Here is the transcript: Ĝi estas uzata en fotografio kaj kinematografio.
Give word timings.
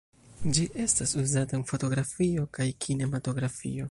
Ĝi 0.57 0.63
estas 0.83 1.13
uzata 1.25 1.59
en 1.59 1.67
fotografio 1.73 2.47
kaj 2.59 2.69
kinematografio. 2.87 3.89